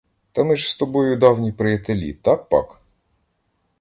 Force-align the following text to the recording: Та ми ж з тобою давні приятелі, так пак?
Та 0.31 0.43
ми 0.43 0.57
ж 0.57 0.71
з 0.71 0.75
тобою 0.75 1.17
давні 1.17 1.51
приятелі, 1.51 2.13
так 2.13 2.49
пак? 2.49 2.79